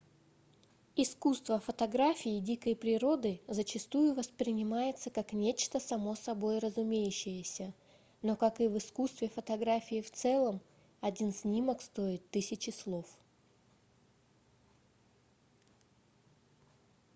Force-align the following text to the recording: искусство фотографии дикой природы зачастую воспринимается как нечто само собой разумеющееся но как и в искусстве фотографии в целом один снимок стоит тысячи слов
искусство 0.95 1.59
фотографии 1.59 2.39
дикой 2.39 2.75
природы 2.75 3.39
зачастую 3.47 4.15
воспринимается 4.15 5.11
как 5.11 5.31
нечто 5.31 5.79
само 5.79 6.15
собой 6.15 6.57
разумеющееся 6.57 7.71
но 8.23 8.35
как 8.35 8.61
и 8.61 8.67
в 8.67 8.79
искусстве 8.79 9.29
фотографии 9.29 10.01
в 10.01 10.09
целом 10.11 10.59
один 11.01 11.31
снимок 11.31 11.83
стоит 11.83 12.27
тысячи 12.31 12.71
слов 12.71 13.05